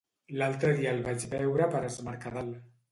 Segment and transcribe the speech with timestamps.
[0.41, 2.53] L'altre dia el vaig veure per Es Mercadal.